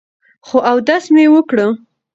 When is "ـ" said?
1.75-1.79